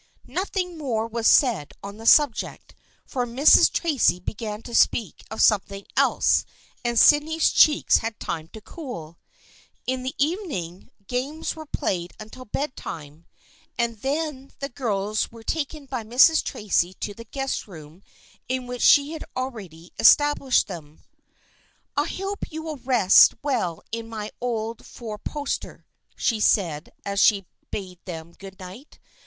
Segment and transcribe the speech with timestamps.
[0.25, 2.73] Nothing more was said on this subject,
[3.05, 3.71] for Mrs.
[3.71, 6.43] Tracy began to speak of something else
[6.83, 9.19] and Sydney's cheeks had time to cool.
[9.85, 13.27] In the evening games were played until bedtime,
[13.77, 16.43] and then the THE FRIENDSHIP OF ANNE 143 girls were taken by Mrs.
[16.43, 18.01] Tracy to the guest room
[18.49, 21.03] in which she had already established them."
[21.95, 27.45] I hope you will rest well in my old four poster," she said as she
[27.69, 28.97] bade them good night.